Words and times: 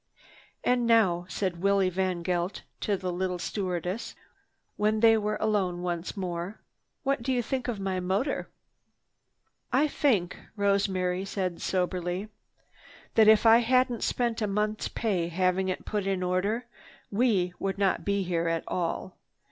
"And 0.63 0.87
now," 0.87 1.27
said 1.29 1.61
Willie 1.61 1.91
VanGeldt 1.91 2.61
to 2.79 2.97
the 2.97 3.11
little 3.11 3.37
stewardess 3.37 4.15
when 4.75 4.99
they 5.01 5.15
were 5.15 5.37
alone 5.39 5.83
once 5.83 6.17
more, 6.17 6.59
"what 7.03 7.21
do 7.21 7.31
you 7.31 7.43
think 7.43 7.67
of 7.67 7.79
my 7.79 7.99
motor?" 7.99 8.49
"I 9.71 9.87
think," 9.87 10.33
said 10.37 10.43
Rosemary 10.55 11.23
soberly, 11.23 12.29
"that 13.13 13.27
if 13.27 13.45
I 13.45 13.59
hadn't 13.59 14.01
spent 14.01 14.41
a 14.41 14.47
month's 14.47 14.87
pay 14.87 15.27
having 15.27 15.69
it 15.69 15.85
put 15.85 16.07
in 16.07 16.23
order, 16.23 16.65
we 17.11 17.53
would 17.59 17.77
not 17.77 18.03
be 18.03 18.23
here 18.23 18.47
at 18.47 18.63
all. 18.67 19.19